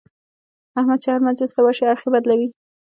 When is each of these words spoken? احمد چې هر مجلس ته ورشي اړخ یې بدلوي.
احمد 0.79 0.99
چې 1.03 1.09
هر 1.13 1.19
مجلس 1.27 1.51
ته 1.55 1.59
ورشي 1.63 1.83
اړخ 1.87 2.01
یې 2.05 2.13
بدلوي. 2.15 2.49